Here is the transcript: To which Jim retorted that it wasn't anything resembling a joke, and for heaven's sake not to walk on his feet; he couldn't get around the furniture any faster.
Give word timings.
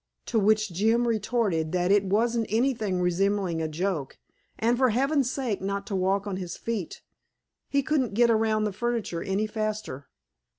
To 0.25 0.39
which 0.39 0.73
Jim 0.73 1.07
retorted 1.07 1.73
that 1.73 1.91
it 1.91 2.03
wasn't 2.03 2.47
anything 2.49 2.99
resembling 3.01 3.61
a 3.61 3.67
joke, 3.67 4.17
and 4.57 4.75
for 4.75 4.89
heaven's 4.89 5.29
sake 5.29 5.61
not 5.61 5.85
to 5.85 5.95
walk 5.95 6.25
on 6.25 6.37
his 6.37 6.57
feet; 6.57 7.03
he 7.69 7.83
couldn't 7.83 8.15
get 8.15 8.31
around 8.31 8.63
the 8.63 8.73
furniture 8.73 9.21
any 9.21 9.45
faster. 9.45 10.07